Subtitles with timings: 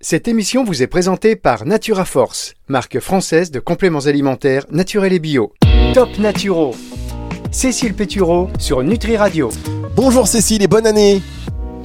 [0.00, 5.18] Cette émission vous est présentée par Natura Force, marque française de compléments alimentaires naturels et
[5.18, 5.52] bio.
[5.92, 6.74] Top Naturo.
[7.50, 9.50] Cécile Pétureau sur Nutri Radio.
[9.96, 11.20] Bonjour Cécile et bonne année.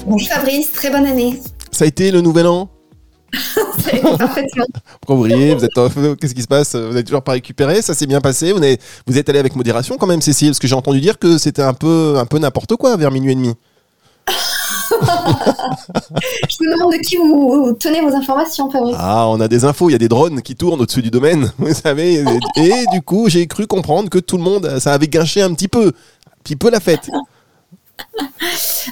[0.05, 1.39] Bonjour Fabrice, très bonne année.
[1.71, 2.69] Ça a été le nouvel an?
[4.19, 4.65] Parfaitement.
[5.01, 5.55] Pourquoi vous riez?
[5.55, 6.75] Vous êtes euh, Qu'est-ce qui se passe?
[6.75, 7.81] Vous n'avez toujours pas récupéré?
[7.81, 8.51] Ça s'est bien passé?
[8.51, 8.77] Vous, avez-
[9.07, 10.49] vous êtes allé avec modération quand même, Cécile?
[10.49, 13.31] Parce que j'ai entendu dire que c'était un peu, un peu n'importe quoi vers minuit
[13.31, 13.55] et demi.
[16.49, 18.95] Je me demande de qui vous tenez vos informations, Fabrice.
[18.99, 21.51] Ah, on a des infos, il y a des drones qui tournent au-dessus du domaine,
[21.57, 22.23] vous savez.
[22.55, 25.53] Et, et du coup, j'ai cru comprendre que tout le monde, ça avait gâché un
[25.53, 27.09] petit peu, un petit peu la fête.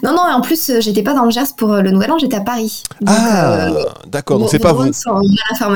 [0.03, 2.17] Non, non, et en plus, j'étais pas dans le Gers pour euh, le Nouvel An,
[2.17, 2.83] j'étais à Paris.
[3.01, 4.91] Donc, Ah, euh, d'accord, donc c'est pas vous.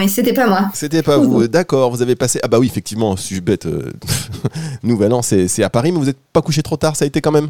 [0.08, 0.70] c'était pas moi.
[0.74, 2.40] C'était pas vous, d'accord, vous avez passé.
[2.44, 3.66] Ah bah oui, effectivement, suis-je bête.
[3.66, 3.92] euh,
[4.84, 7.08] Nouvel an, c'est c'est à Paris, mais vous n'êtes pas couché trop tard, ça a
[7.08, 7.50] été quand même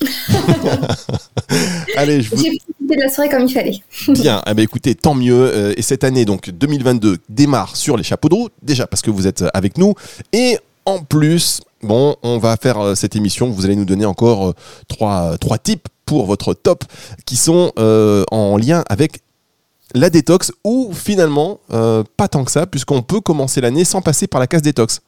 [1.96, 3.78] Allez, je vous J'ai profité de la soirée comme il fallait.
[4.08, 5.34] Bien, eh ben, écoutez, tant mieux.
[5.34, 9.10] euh, et cette année, donc 2022, démarre sur les chapeaux de roue, déjà parce que
[9.10, 9.94] vous êtes avec nous.
[10.32, 13.50] Et en plus, bon, on va faire euh, cette émission.
[13.50, 14.54] Vous allez nous donner encore euh,
[14.88, 16.84] trois, trois tips pour votre top
[17.24, 19.20] qui sont euh, en lien avec
[19.94, 24.26] la détox ou finalement euh, pas tant que ça, puisqu'on peut commencer l'année sans passer
[24.26, 25.00] par la case détox.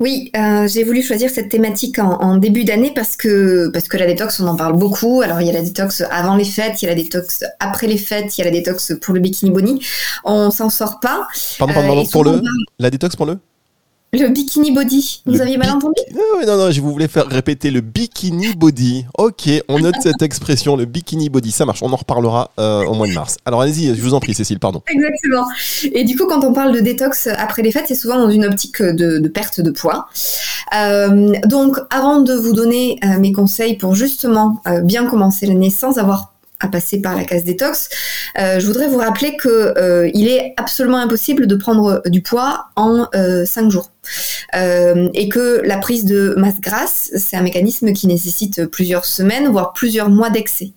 [0.00, 3.98] Oui, euh, j'ai voulu choisir cette thématique en, en début d'année parce que, parce que
[3.98, 5.20] la détox, on en parle beaucoup.
[5.20, 7.86] Alors, il y a la détox avant les fêtes, il y a la détox après
[7.86, 9.78] les fêtes, il y a la détox pour le bikini body.
[10.24, 11.28] On s'en sort pas.
[11.58, 12.40] Pardon, Euh, pardon, pardon, et pour le
[12.78, 13.38] la détox pour le?
[14.12, 17.28] Le bikini body, vous Le aviez mal entendu oui, non, non, je vous voulais faire
[17.28, 19.06] répéter le bikini body.
[19.16, 21.52] Ok, on note cette expression, le bikini body.
[21.52, 23.36] Ça marche, on en reparlera euh, au mois de mars.
[23.44, 24.82] Alors allez-y, je vous en prie, Cécile, pardon.
[24.88, 25.46] Exactement.
[25.92, 28.44] Et du coup, quand on parle de détox après les fêtes, c'est souvent dans une
[28.44, 30.08] optique de, de perte de poids.
[30.74, 35.98] Euh, donc, avant de vous donner euh, mes conseils pour justement bien commencer l'année sans
[35.98, 36.29] avoir
[36.60, 37.88] à passer par la case détox,
[38.38, 42.66] euh, je voudrais vous rappeler que euh, il est absolument impossible de prendre du poids
[42.76, 43.06] en
[43.44, 43.90] 5 jours.
[44.56, 49.48] Euh, et que la prise de masse grasse, c'est un mécanisme qui nécessite plusieurs semaines,
[49.48, 50.72] voire plusieurs mois d'excès.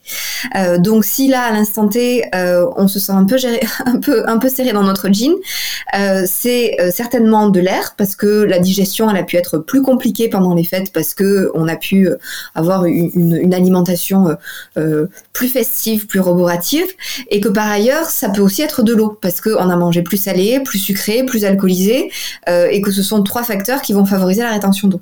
[0.55, 3.97] Euh, donc si là, à l'instant T, euh, on se sent un peu, géré, un
[3.99, 5.33] peu, un peu serré dans notre jean,
[5.97, 9.81] euh, c'est euh, certainement de l'air parce que la digestion, elle a pu être plus
[9.81, 12.17] compliquée pendant les fêtes parce que on a pu euh,
[12.55, 14.35] avoir une, une- alimentation
[14.77, 16.87] euh, plus festive, plus roborative,
[17.29, 20.17] et que par ailleurs, ça peut aussi être de l'eau parce qu'on a mangé plus
[20.17, 22.09] salé, plus sucré, plus alcoolisé,
[22.47, 25.01] et que ce sont trois facteurs qui vont favoriser la rétention d'eau.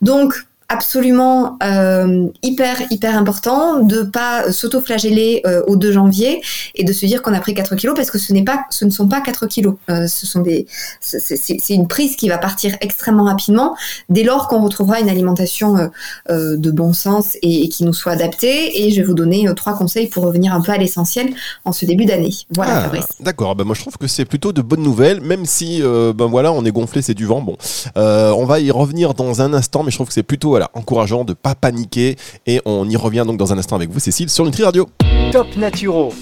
[0.00, 6.40] Donc absolument euh, hyper hyper important de pas s'auto-flageller euh, au 2 janvier
[6.74, 8.84] et de se dire qu'on a pris 4 kilos parce que ce n'est pas ce
[8.84, 9.74] ne sont pas 4 kilos.
[9.90, 10.66] Euh, ce sont des
[11.00, 13.76] c'est- une prise qui va partir extrêmement rapidement
[14.08, 15.90] dès lors qu'on retrouvera une alimentation
[16.28, 18.82] de bon sens et, et qui nous soit adaptée.
[18.84, 21.30] Et je vais vous donner trois conseils pour revenir un peu à l'essentiel
[21.64, 22.32] en ce début d'année.
[22.54, 23.06] Voilà Ah, Fabrice.
[23.20, 26.52] D'accord, bah moi je trouve que c'est plutôt de bonnes nouvelles, même si ben voilà,
[26.52, 27.40] on est gonflé, c'est du vent.
[27.42, 27.56] Bon,
[27.96, 31.32] on va y revenir dans un instant, mais je trouve que c'est plutôt encourageant de
[31.32, 32.16] pas paniquer.
[32.46, 34.88] Et on y revient donc dans un instant avec vous, Cécile, sur Nutri Radio.
[35.32, 36.12] Top Naturo.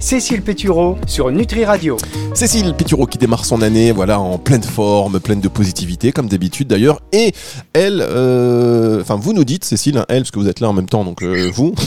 [0.00, 1.96] Cécile Pétureau sur Nutri Radio.
[2.34, 6.68] Cécile Pétureau qui démarre son année, voilà, en pleine forme, pleine de positivité, comme d'habitude
[6.68, 7.00] d'ailleurs.
[7.12, 7.32] Et
[7.72, 10.72] elle, euh, enfin, vous nous dites, Cécile, hein, elle, parce que vous êtes là en
[10.72, 11.74] même temps, donc euh, vous,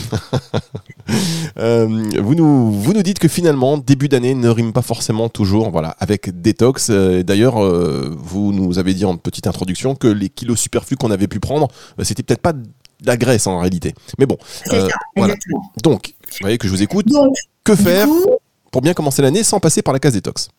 [1.60, 1.88] Euh,
[2.22, 5.90] vous, nous, vous nous dites que finalement, début d'année ne rime pas forcément toujours, voilà,
[6.00, 6.88] avec détox.
[6.90, 11.12] Euh, d'ailleurs, euh, vous nous avez dit en petite introduction que les kilos superflus qu'on
[11.12, 11.68] avait pu prendre,
[12.00, 12.64] euh, c'était peut-être pas de
[13.06, 13.94] la graisse en réalité.
[14.18, 14.38] Mais bon,
[14.72, 15.36] euh, voilà.
[15.84, 17.08] Donc, vous voyez que je vous écoute.
[17.08, 18.10] donc Que faire
[18.72, 20.50] pour bien commencer l'année sans passer par la case détox?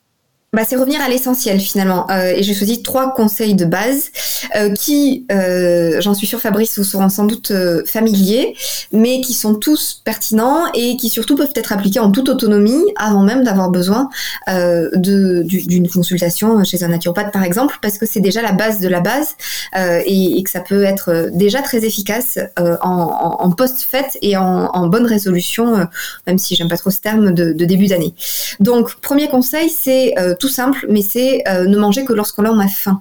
[0.55, 2.09] Bah, c'est revenir à l'essentiel finalement.
[2.11, 4.11] Euh, et j'ai choisi trois conseils de base
[4.55, 7.53] euh, qui, euh, j'en suis sûre Fabrice, vous seront sans doute
[7.87, 8.55] familiers,
[8.93, 13.23] mais qui sont tous pertinents et qui surtout peuvent être appliqués en toute autonomie avant
[13.23, 14.09] même d'avoir besoin
[14.47, 19.01] d'une consultation chez un naturopathe par exemple, parce que c'est déjà la base de la
[19.01, 19.35] base
[19.77, 25.89] et, que ça peut être déjà très efficace en, post-fête et en, bonne résolution,
[26.27, 28.15] même si j'aime pas trop ce terme de, de début d'année.
[28.61, 30.15] Donc, premier conseil, c'est
[30.45, 33.01] tout simple, mais c'est euh, ne manger que lorsqu'on a faim.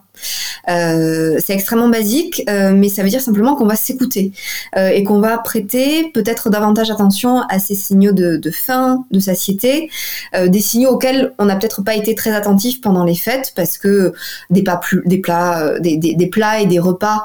[0.70, 4.32] Euh, c'est extrêmement basique, euh, mais ça veut dire simplement qu'on va s'écouter
[4.78, 9.90] euh, et qu'on va prêter peut-être davantage attention à ces signaux de, faim, de satiété,
[10.46, 14.14] des signaux auxquels on n'a peut-être pas été très attentif pendant les fêtes parce que
[14.50, 17.24] des, plats, et des repas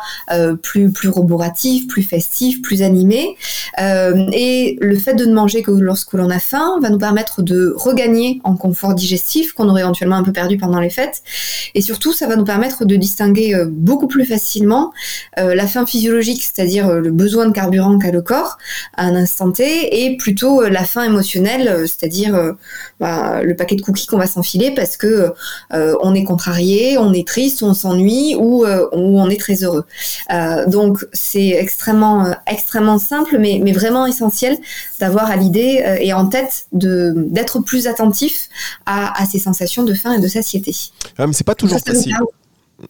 [0.63, 3.37] plus plus roboratifs, plus festifs, plus animés,
[3.79, 7.75] et le fait de ne manger que lorsque l'on a faim va nous permettre de
[7.77, 11.23] regagner en confort digestif qu'on aurait éventuellement un peu perdu pendant les fêtes.
[11.75, 14.93] Et surtout, ça va nous permettre de distinguer euh, beaucoup plus facilement
[15.39, 18.59] euh, la faim physiologique, c'est-à-dire le besoin de carburant qu'a le corps
[18.97, 22.55] à un instant T, et plutôt la faim émotionnelle, c'est-à-dire
[22.99, 25.33] bah, le paquet de cookies qu'on va s'enfiler parce que
[25.71, 29.85] on est contrarié, on est triste, on s'ennuie ou, ou, on est très heureux.
[30.67, 34.57] donc c'est extrêmement extrêmement simple, mais, mais vraiment essentiel
[35.01, 38.49] d'avoir à l'idée et en tête d'être plus attentif
[38.87, 40.75] à, à ces sensations de faim et de satiété.
[41.19, 42.15] Ah, mais c'est pas toujours facile.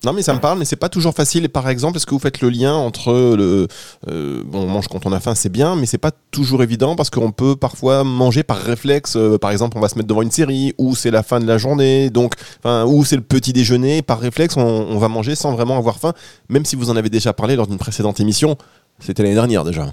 [0.05, 1.49] Non mais ça me parle, mais c'est pas toujours facile.
[1.49, 3.67] Par exemple, est-ce que vous faites le lien entre le
[4.09, 6.95] euh, bon, on mange quand on a faim, c'est bien, mais c'est pas toujours évident
[6.95, 9.17] parce qu'on peut parfois manger par réflexe.
[9.17, 11.47] Euh, par exemple, on va se mettre devant une série ou c'est la fin de
[11.47, 14.03] la journée, donc ou c'est le petit déjeuner.
[14.03, 16.13] Par réflexe, on, va manger sans vraiment avoir faim,
[16.51, 18.57] même si vous en avez déjà parlé lors d'une précédente émission.
[18.99, 19.87] C'était l'année dernière déjà.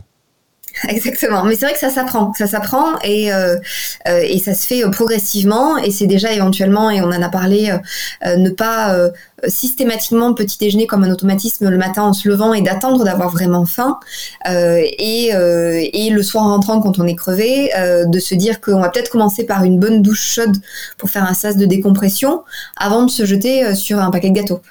[0.89, 3.55] Exactement, mais c'est vrai que ça s'apprend, ça s'apprend et euh,
[4.05, 7.73] et ça se fait progressivement et c'est déjà éventuellement et on en a parlé
[8.25, 8.93] ne pas
[9.47, 13.65] systématiquement petit déjeuner comme un automatisme le matin en se levant et d'attendre d'avoir vraiment
[13.65, 13.99] faim
[14.47, 15.31] et
[15.93, 17.69] et le soir en rentrant quand on est crevé
[18.05, 20.57] de se dire qu'on va peut-être commencer par une bonne douche chaude
[20.97, 22.43] pour faire un sas de décompression
[22.77, 24.61] avant de se jeter sur un paquet de gâteaux.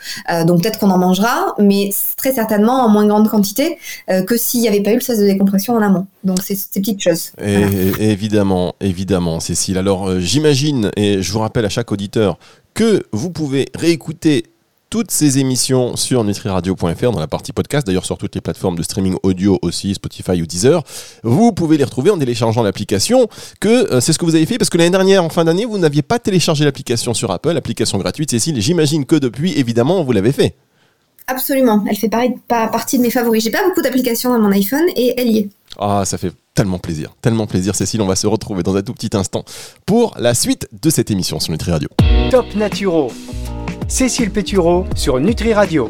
[0.47, 3.79] donc peut-être qu'on en mangera, mais très certainement en moins grande quantité
[4.09, 6.07] que s'il n'y avait pas eu le sas de décompression en amont.
[6.25, 7.33] Donc c'est ces petites choses.
[7.39, 9.79] Évidemment, évidemment, Cécile.
[9.79, 12.39] Alors euh, j'imagine, et je vous rappelle à chaque auditeur,
[12.73, 14.45] que vous pouvez réécouter
[14.95, 18.83] toutes ces émissions sur nutriradio.fr dans la partie podcast, d'ailleurs sur toutes les plateformes de
[18.85, 20.85] streaming audio aussi, Spotify ou Deezer.
[21.25, 23.27] Vous pouvez les retrouver en téléchargeant l'application,
[23.59, 25.65] que euh, c'est ce que vous avez fait, parce que l'année dernière, en fin d'année,
[25.65, 28.63] vous n'aviez pas téléchargé l'application sur Apple, application gratuite, Cécile.
[28.63, 30.55] J'imagine que depuis, évidemment, vous l'avez fait.
[31.27, 33.43] Absolument, elle fait pareil, pas partie de mes favoris.
[33.43, 35.49] J'ai pas beaucoup d'applications dans mon iPhone et elle y est.
[35.77, 38.01] Ah, ça fait tellement plaisir, tellement plaisir, Cécile.
[38.01, 39.45] On va se retrouver dans un tout petit instant
[39.87, 41.89] pour la suite de cette émission sur Nutri Radio.
[42.31, 43.11] Top Naturo.
[43.89, 45.89] Cécile Pétureau sur Nutri Radio.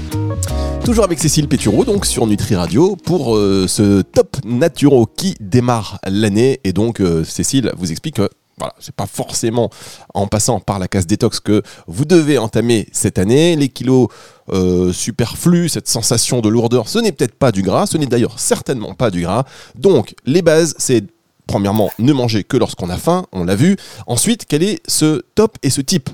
[0.84, 5.98] Toujours avec Cécile Pétureau, donc sur Nutri Radio, pour euh, ce Top Naturo qui démarre
[6.06, 6.60] l'année.
[6.64, 9.70] Et donc, euh, Cécile vous explique que voilà, c'est pas forcément
[10.12, 13.56] en passant par la case détox que vous devez entamer cette année.
[13.56, 14.08] Les kilos
[14.52, 18.38] euh, superflus, cette sensation de lourdeur, ce n'est peut-être pas du gras, ce n'est d'ailleurs
[18.38, 19.44] certainement pas du gras.
[19.74, 21.04] Donc, les bases, c'est
[21.46, 23.76] premièrement ne manger que lorsqu'on a faim, on l'a vu.
[24.06, 26.10] Ensuite, quel est ce top et ce type?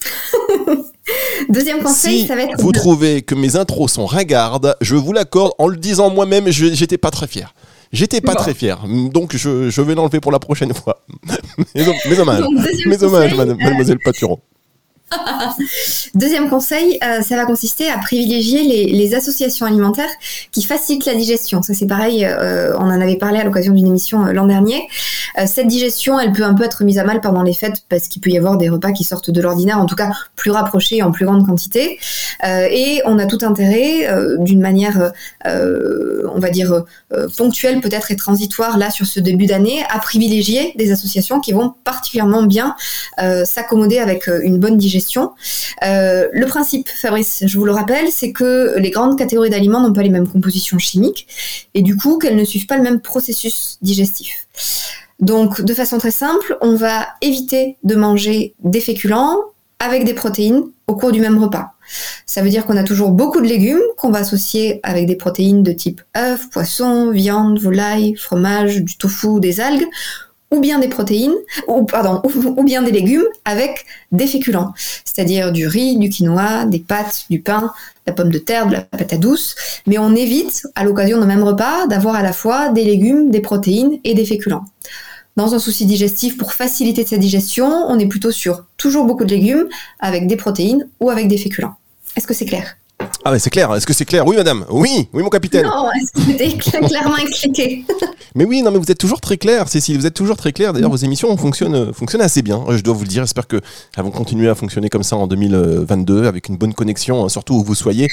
[1.48, 2.60] Deuxième conseil, ça va être.
[2.60, 6.98] Vous trouvez que mes intros sont ringardes, je vous l'accorde, en le disant moi-même, j'étais
[6.98, 7.54] pas très fier.
[7.90, 11.04] J'étais pas très fier, donc je, je vais l'enlever pour la prochaine fois.
[11.74, 12.44] mes, hommages,
[12.86, 14.40] mes hommages, mademoiselle Paturon.
[16.14, 20.10] Deuxième conseil, euh, ça va consister à privilégier les, associations alimentaires
[20.52, 21.62] qui facilitent la digestion.
[21.62, 24.86] Ça c'est pareil, euh, on en avait parlé à l'occasion d'une émission euh, l'an dernier.
[25.46, 28.20] Cette digestion, elle peut un peu être mise à mal pendant les fêtes parce qu'il
[28.22, 31.10] peut y avoir des repas qui sortent de l'ordinaire, en tout cas plus rapprochés en
[31.10, 31.98] plus grande quantité.
[32.44, 34.08] et on a tout intérêt,
[34.38, 35.12] d'une manière,
[35.44, 36.84] on va dire,
[37.36, 41.74] ponctuelle peut-être et transitoire là sur ce début d'année, à privilégier des associations qui vont
[41.84, 42.74] particulièrement bien
[43.44, 45.32] s'accommoder avec une bonne digestion
[45.84, 49.92] euh, le principe, Fabrice, je vous le rappelle, c'est que les grandes catégories d'aliments n'ont
[49.92, 51.26] pas les mêmes compositions chimiques
[51.74, 54.46] et du coup qu'elles ne suivent pas le même processus digestif.
[55.20, 59.36] Donc, de façon très simple, on va éviter de manger des féculents
[59.80, 61.72] avec des protéines au cours du même repas.
[62.26, 65.62] Ça veut dire qu'on a toujours beaucoup de légumes qu'on va associer avec des protéines
[65.62, 69.86] de type œufs, poisson, viande, volaille, fromage, du tofu, des algues,
[70.50, 71.34] ou bien des protéines,
[71.68, 71.84] ou,
[72.64, 74.72] bien des légumes avec des féculents,
[75.04, 77.68] c'est-à-dire du riz, du quinoa, des pâtes, du pain, de
[78.06, 79.56] la pomme de terre, de la patate douce,
[79.86, 83.40] mais on évite, à l'occasion d'un même repas, d'avoir à la fois des légumes, des
[83.40, 84.64] protéines et des féculents.
[85.38, 89.30] Dans un souci digestif, pour faciliter sa digestion, on est plutôt sur toujours beaucoup de
[89.30, 89.68] légumes
[90.00, 91.76] avec des protéines ou avec des féculents.
[92.16, 92.76] Est-ce que c'est clair?
[93.24, 94.26] Ah mais c'est clair, est-ce que c'est clair?
[94.26, 95.64] Oui madame, oui, oui mon capitaine.
[95.64, 97.84] Non, est-ce que c'était clairement expliqué
[98.34, 100.72] Mais oui, non mais vous êtes toujours très clair, Cécile, vous êtes toujours très clair.
[100.72, 103.22] D'ailleurs vos émissions fonctionnent, euh, fonctionnent assez bien, je dois vous le dire.
[103.22, 103.62] J'espère qu'elles
[103.98, 107.62] vont continuer à fonctionner comme ça en 2022 avec une bonne connexion, hein, surtout où
[107.62, 108.08] vous soyez,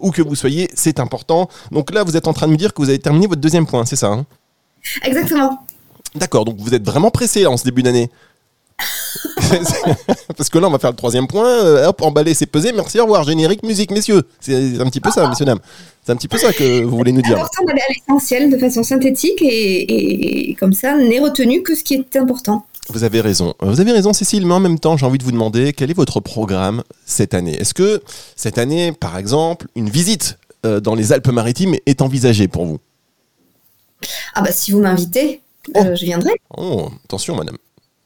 [0.00, 1.48] où que vous soyez, c'est important.
[1.70, 3.68] Donc là vous êtes en train de me dire que vous avez terminé votre deuxième
[3.68, 4.26] point, c'est ça hein?
[5.04, 5.60] Exactement.
[6.16, 8.10] D'accord, donc vous êtes vraiment pressé en ce début d'année
[10.36, 11.48] Parce que là, on va faire le troisième point.
[11.48, 12.72] Euh, hop, emballer, c'est pesé.
[12.72, 13.24] Merci, au revoir.
[13.24, 14.22] Générique, musique, messieurs.
[14.40, 15.60] C'est un petit peu ça, messieurs, dames.
[16.04, 17.36] C'est un petit peu ça que vous voulez nous dire.
[17.36, 21.82] C'est important d'aller à l'essentiel de façon synthétique et, comme ça, n'est retenu que ce
[21.82, 22.66] qui est important.
[22.88, 23.54] Vous avez raison.
[23.60, 25.96] Vous avez raison, Cécile, mais en même temps, j'ai envie de vous demander quel est
[25.96, 27.56] votre programme cette année?
[27.60, 28.02] Est-ce que
[28.36, 32.78] cette année, par exemple, une visite euh, dans les Alpes-Maritimes est envisagée pour vous?
[34.34, 35.40] Ah bah si vous m'invitez,
[35.76, 35.96] euh, oh.
[35.96, 36.32] je viendrai.
[36.56, 37.56] Oh, attention, madame.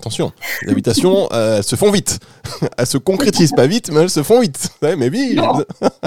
[0.01, 2.21] Attention, les invitations, euh, elles se font vite.
[2.79, 4.71] elles se concrétisent pas vite, mais elles se font vite.
[4.81, 5.39] Ouais, mais oui,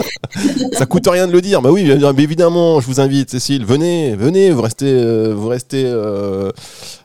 [0.73, 1.61] ça coûte rien de le dire.
[1.61, 3.65] Bah oui, évidemment, je vous invite, Cécile.
[3.65, 5.85] Venez, venez, vous restez, euh, vous restez.
[5.85, 6.51] Euh,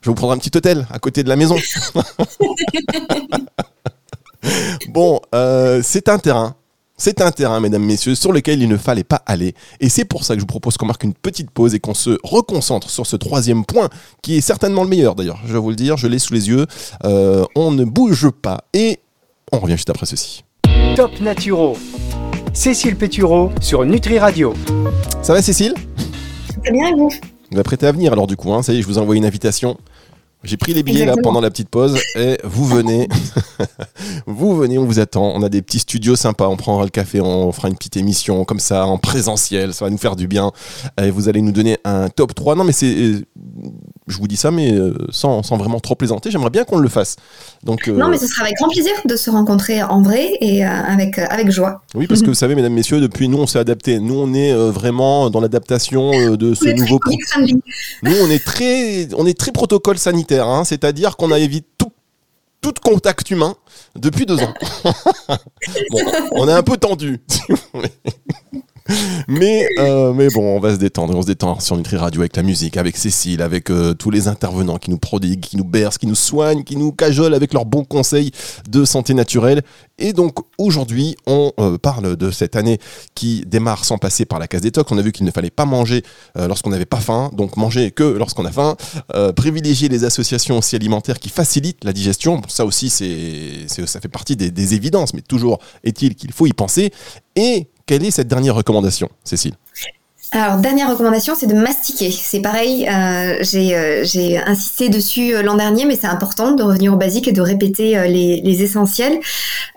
[0.01, 1.57] je vais vous prendre un petit hôtel à côté de la maison.
[4.89, 5.21] bon,
[5.83, 6.57] c'est un terrain
[6.99, 9.55] c'est un terrain, mesdames, messieurs, sur lequel il ne fallait pas aller.
[9.81, 11.95] Et c'est pour ça que je vous propose qu'on marque une petite pause et qu'on
[11.95, 13.89] se reconcentre sur ce troisième point,
[14.21, 15.41] qui est certainement le meilleur d'ailleurs.
[15.47, 16.67] Je vais vous le dire, je l'ai sous les yeux.
[17.05, 18.59] Euh, on ne bouge pas.
[18.75, 18.99] Et
[19.53, 20.45] on revient juste après ceci.
[20.97, 21.77] Top Naturo.
[22.53, 24.53] Cécile Pétureau sur Nutri Radio.
[25.23, 25.75] Ça va Cécile?
[26.65, 27.11] Très bien et vous?
[27.53, 29.17] Vous êtes prêtez à venir alors du coup, hein ça y est, je vous envoie
[29.17, 29.79] une invitation.
[30.45, 33.09] J'ai pris les billets là pendant la petite pause et vous venez,
[34.27, 35.33] vous venez, on vous attend.
[35.35, 38.45] On a des petits studios sympas, on prendra le café, on fera une petite émission
[38.45, 40.53] comme ça en présentiel, ça va nous faire du bien.
[41.03, 42.55] Et vous allez nous donner un top 3.
[42.55, 43.27] Non mais c'est, euh,
[44.09, 46.89] je vous dis ça mais euh, sans, sans vraiment trop plaisanter, j'aimerais bien qu'on le
[46.89, 47.17] fasse.
[47.63, 50.65] Donc, euh, Non mais ce sera avec grand plaisir de se rencontrer en vrai et
[50.65, 51.83] avec, avec joie.
[51.95, 53.99] Oui parce que vous savez mesdames, messieurs, depuis nous on s'est adapté.
[53.99, 57.01] Nous on est vraiment dans l'adaptation de ce nouveau...
[58.03, 60.65] Nous on est très, on est très protocole sanitaire Hein.
[60.65, 61.93] c'est-à-dire qu'on a évité tout,
[62.61, 63.55] tout contact humain
[63.97, 64.55] depuis deux ans.
[66.33, 67.21] on est un peu tendu.
[69.29, 71.15] Mais, euh, mais bon, on va se détendre.
[71.15, 74.29] On se détend sur Nutri Radio avec la musique, avec Cécile, avec euh, tous les
[74.29, 77.67] intervenants qui nous prodiguent, qui nous bercent, qui nous soignent, qui nous cajolent avec leurs
[77.67, 78.31] bons conseils
[78.69, 79.63] de santé naturelle.
[79.99, 82.79] Et donc aujourd'hui, on euh, parle de cette année
[83.15, 84.91] qui démarre sans passer par la case détox.
[84.91, 86.03] On a vu qu'il ne fallait pas manger
[86.37, 88.77] lorsqu'on n'avait pas faim, donc manger que lorsqu'on a faim.
[89.35, 92.41] privilégier les associations aussi alimentaires qui facilitent la digestion.
[92.49, 96.53] ça aussi, c'est, ça fait partie des, des évidences, mais toujours est-il qu'il faut y
[96.53, 96.93] penser.
[97.37, 99.55] Et quelle est cette dernière recommandation, Cécile?
[100.33, 102.11] Alors, dernière recommandation, c'est de mastiquer.
[102.11, 106.93] C'est pareil, euh, euh, j'ai insisté dessus euh, l'an dernier, mais c'est important de revenir
[106.93, 109.21] au basique et de répéter les, les, essentiels.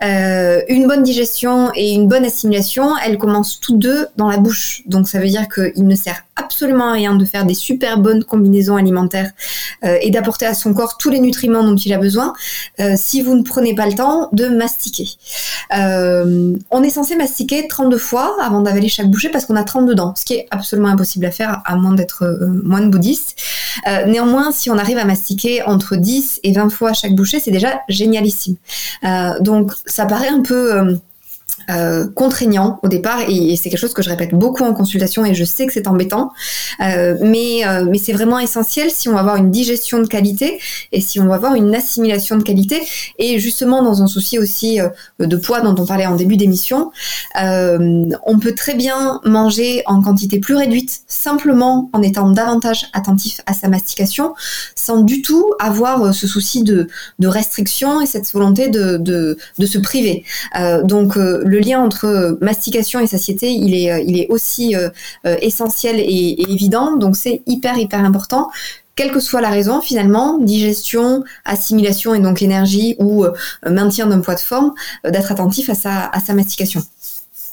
[0.02, 4.82] une bonne digestion et une bonne assimilation, elles commencent toutes deux dans la bouche.
[4.84, 8.76] Donc, ça veut dire qu'il ne sert absolument rien de faire des super bonnes combinaisons
[8.76, 9.30] alimentaires
[10.00, 12.32] et d'apporter à son corps tous les nutriments dont il a besoin
[12.96, 15.08] si vous ne prenez pas le temps de mastiquer.
[15.70, 20.14] on est censé mastiquer 32 fois avant d'avaler chaque bouchée parce qu'on a 32 dents,
[20.16, 23.36] ce qui est absolument impossible à faire à moins d'être euh, moine bouddhiste.
[23.86, 27.50] Euh, néanmoins, si on arrive à mastiquer entre 10 et 20 fois chaque bouchée, c'est
[27.50, 28.56] déjà génialissime.
[29.04, 30.98] Euh, donc ça paraît un peu
[31.70, 35.34] euh, contraignant au départ et, c'est quelque chose que je répète beaucoup en consultation et
[35.34, 36.32] je sais que c'est embêtant.
[36.80, 40.58] Euh, mais euh, mais c'est vraiment essentiel si on va avoir une digestion de qualité
[40.90, 42.80] et si on va avoir une assimilation de qualité.
[43.18, 44.80] Et justement dans un souci aussi
[45.18, 46.90] de poids dont on parlait en début d'émission
[47.36, 53.54] on peut très bien manger en quantité plus réduite simplement en étant davantage attentif à
[53.54, 54.34] sa mastication
[54.74, 56.88] sans du tout avoir ce souci de,
[57.22, 60.24] restriction et cette volonté de, de, de se priver.
[60.84, 61.16] Donc
[61.52, 64.88] le lien entre mastication et satiété, il est, euh, aussi euh,
[65.26, 66.96] euh, essentiel et, évident.
[66.96, 68.50] Donc c'est hyper, hyper important
[68.94, 73.24] quelle que soit la raison, finalement, digestion, assimilation et donc énergie ou
[73.66, 76.82] maintien d'un poids de forme, d'être attentif à sa mastication.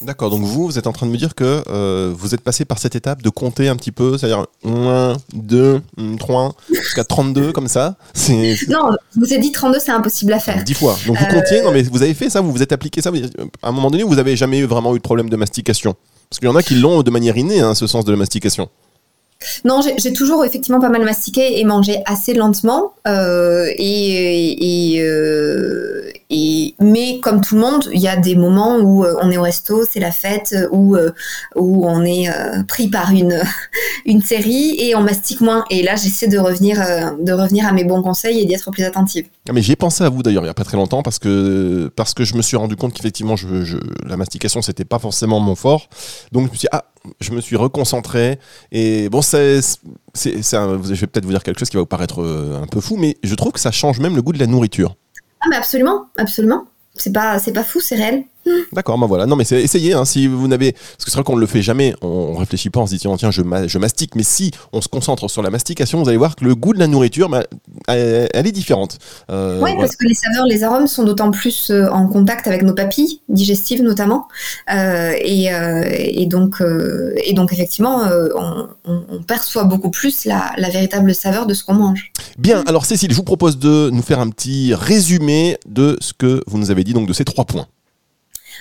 [0.02, 2.64] D'accord, donc vous, vous êtes en train de me dire que euh, vous êtes passé
[2.64, 5.82] par cette étape de compter un petit peu, c'est-à-dire 1, 2,
[6.18, 7.96] 3, jusqu'à 32 comme ça
[8.30, 10.64] Non, je vous ai dit 32, c'est impossible à faire.
[10.64, 10.96] 10 fois.
[11.06, 13.12] Donc vous comptiez, non mais vous avez fait ça, vous vous êtes appliqué ça,
[13.62, 15.96] à un moment donné, vous n'avez jamais vraiment eu de problème de mastication
[16.30, 18.18] Parce qu'il y en a qui l'ont de manière innée, hein, ce sens de la
[18.18, 18.70] mastication.
[19.64, 22.94] Non, j'ai toujours effectivement pas mal mastiqué et mangé assez lentement.
[23.08, 23.74] Euh, euh,
[26.30, 29.38] et, mais comme tout le monde, il y a des moments où euh, on est
[29.38, 30.98] au resto, c'est la fête, où,
[31.56, 32.28] où on est
[32.68, 33.42] pris par une,
[34.06, 35.64] une série et on mastique moins.
[35.70, 36.78] Et là, j'essaie de revenir,
[37.20, 39.26] de revenir à mes bons conseils et d'y être plus attentive.
[39.48, 41.90] Ah, mais j'ai pensé à vous d'ailleurs il n'y a pas très longtemps parce que,
[41.96, 43.36] parce que je me suis rendu compte qu'effectivement,
[44.06, 45.88] la mastication, c'était pas forcément mon fort.
[46.34, 46.84] Donc je me suis dit, ah,
[47.20, 48.40] je me suis reconcentré.
[48.72, 49.60] Et bon, c'est,
[50.16, 52.98] je vais peut-être vous dire quelque chose qui va vous paraître euh, un peu fou,
[52.98, 54.96] mais je trouve que ça change même le goût de la nourriture.
[55.42, 56.66] Ah, mais absolument, absolument.
[56.96, 58.24] C'est pas, c'est pas fou, c'est réel.
[58.72, 59.26] D'accord, ben voilà.
[59.26, 59.94] Non, mais essayez.
[59.94, 61.94] Hein, si vous n'avez, parce que c'est vrai qu'on ne le fait jamais.
[62.02, 64.16] On, ne réfléchit pas, on se dit tiens, je, je, mastique.
[64.16, 66.80] Mais si on se concentre sur la mastication, vous allez voir que le goût de
[66.80, 67.44] la nourriture, bah,
[67.88, 68.98] elle, est différente.
[69.30, 72.64] Euh, oui, parce que les saveurs, les arômes sont d'autant plus euh, en contact avec
[72.64, 74.28] nos papilles digestives notamment,
[74.74, 76.62] euh, et, et, donc
[77.24, 78.04] et donc effectivement,
[78.36, 82.12] on, on, perçoit beaucoup plus la, la véritable saveur de ce qu'on mange.
[82.38, 82.64] Bien.
[82.68, 86.58] Alors Cécile, je vous propose de nous faire un petit résumé de ce que vous
[86.58, 87.68] nous avez dit donc de ces trois points.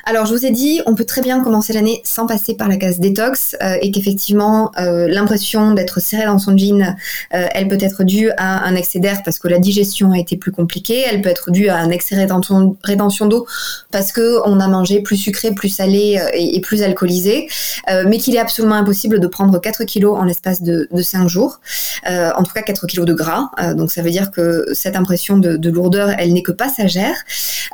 [0.08, 2.78] Alors, je vous ai dit, on peut très bien commencer l'année sans passer par la
[2.78, 6.96] case détox euh, et qu'effectivement, euh, l'impression d'être serré dans son jean,
[7.34, 10.38] euh, elle peut être due à un excès d'air parce que la digestion a été
[10.38, 11.04] plus compliquée.
[11.06, 13.46] Elle peut être due à un excès rétention, rétention d'eau
[13.90, 17.46] parce que on a mangé plus sucré, plus salé et, plus alcoolisé.
[18.06, 21.60] mais qu'il est absolument impossible de prendre 4 kilos en l'espace de, de 5 jours.
[22.06, 23.50] en tout cas, 4 kilos de gras.
[23.76, 27.16] donc, ça veut dire que cette impression de lourdeur, elle n'est que passagère.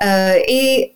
[0.03, 0.93] et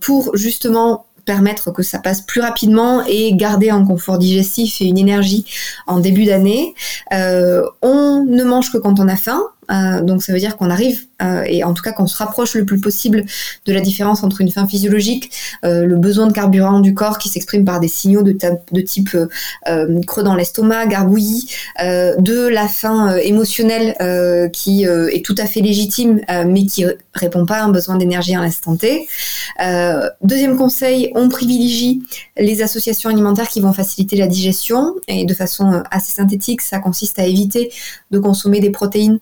[0.00, 0.79] pour justement
[1.24, 5.44] permettre que ça passe plus rapidement et garder un confort digestif et une énergie
[5.86, 6.74] en début d'année.
[7.12, 10.70] Euh, on ne mange que quand on a faim, euh, donc ça veut dire qu'on
[10.70, 13.24] arrive euh, et en tout cas qu'on se rapproche le plus possible
[13.66, 15.30] de la différence entre une faim physiologique,
[15.64, 18.32] euh, le besoin de carburant du corps qui s'exprime par des signaux de,
[18.80, 19.16] type
[20.06, 21.50] creux dans l'estomac, gargouillis,
[21.80, 26.84] de la faim émotionnelle qui est tout à fait légitime mais qui
[27.14, 29.06] répond pas à un besoin d'énergie à l'instant T.
[30.22, 32.02] deuxième conseil, on privilégie
[32.36, 37.18] les associations alimentaires qui vont faciliter la digestion et de façon assez synthétique, ça consiste
[37.18, 37.70] à éviter
[38.10, 39.18] de consommer des protéines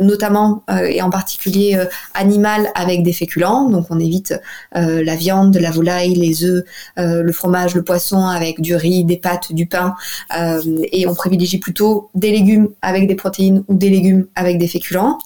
[0.00, 3.68] notamment euh, et en particulier euh, animal avec des féculents.
[3.68, 4.34] Donc on évite
[4.74, 6.64] la viande, la volaille, les œufs,
[6.96, 9.94] le fromage, le poisson avec du riz, des pâtes, du pain.
[10.92, 15.18] et on privilégie plutôt des légumes avec des protéines ou des légumes avec des féculents.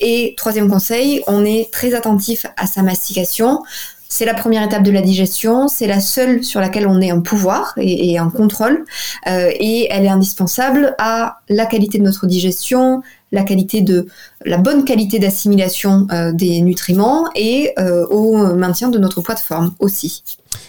[0.00, 3.62] Et troisième conseil, on est très attentif à sa mastication.
[4.08, 7.20] C'est la première étape de la digestion, c'est la seule sur laquelle on ait un
[7.20, 8.84] pouvoir et, un contrôle,
[9.26, 13.02] et elle est indispensable à la qualité de notre digestion,
[13.34, 14.06] la qualité de
[14.46, 19.40] la bonne qualité d'assimilation euh, des nutriments et euh, au maintien de notre poids de
[19.40, 20.22] forme aussi.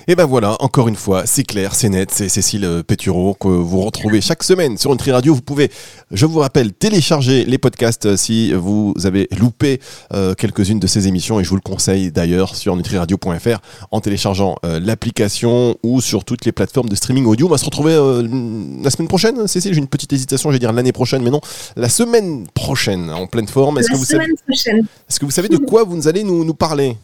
[0.07, 3.81] Et ben voilà, encore une fois, c'est clair, c'est net, c'est Cécile Pétureau que vous
[3.81, 5.33] retrouvez chaque semaine sur Nutri Radio.
[5.33, 5.71] Vous pouvez,
[6.11, 9.79] je vous rappelle, télécharger les podcasts si vous avez loupé
[10.13, 13.59] euh, quelques-unes de ces émissions et je vous le conseille d'ailleurs sur nutriradio.fr
[13.91, 17.47] en téléchargeant l'application ou sur toutes les plateformes de streaming audio.
[17.47, 17.93] On va se retrouver
[18.83, 19.73] la semaine prochaine, Cécile?
[19.73, 21.41] J'ai une petite hésitation, je vais dire l'année prochaine, mais non,
[21.75, 23.79] la semaine prochaine, en pleine forme.
[23.79, 24.25] Est-ce que, vous savez...
[24.25, 26.97] Est que vous savez de quoi vous allez nous, nous parler?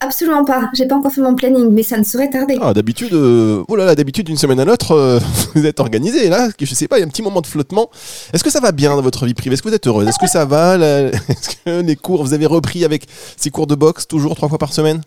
[0.00, 0.68] Absolument pas.
[0.74, 2.58] J'ai pas encore fait mon planning, mais ça ne saurait tarder.
[2.60, 5.18] Ah, d'habitude, euh, oh là là, d'habitude d'une semaine à l'autre, euh,
[5.54, 6.28] vous êtes organisé.
[6.28, 7.90] Là, je sais pas, il y a un petit moment de flottement.
[8.32, 9.54] Est-ce que ça va bien dans votre vie privée?
[9.54, 10.06] Est-ce que vous êtes heureuse?
[10.06, 13.74] Est-ce que ça va Est-ce que les cours, vous avez repris avec ces cours de
[13.74, 15.00] boxe toujours trois fois par semaine?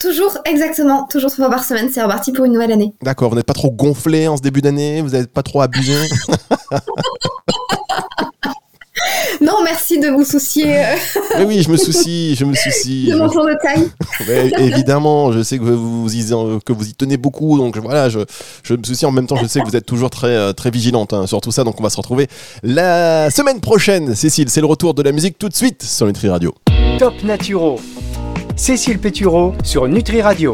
[0.00, 1.90] Toujours, exactement, toujours trois fois par semaine.
[1.92, 2.94] C'est reparti pour une nouvelle année.
[3.02, 3.28] D'accord.
[3.30, 5.02] Vous n'êtes pas trop gonflé en ce début d'année?
[5.02, 5.94] Vous n'êtes pas trop abusé?
[9.42, 10.78] Non, merci de vous soucier.
[10.78, 10.94] Euh,
[11.38, 13.10] oui, oui, je me soucie, je me soucie.
[13.10, 13.90] De mon tour de taille.
[14.58, 16.24] évidemment, je sais que vous, y,
[16.64, 18.20] que vous y tenez beaucoup, donc voilà, je,
[18.62, 20.70] je, me soucie en même temps, je sais que vous êtes toujours très, euh, très
[20.70, 22.28] vigilante hein, sur tout ça, donc on va se retrouver
[22.62, 24.14] la semaine prochaine.
[24.14, 26.54] Cécile, c'est le retour de la musique tout de suite sur Nutri Radio.
[26.98, 27.80] Top Naturo.
[28.54, 30.50] Cécile Pétureau sur Nutri Radio.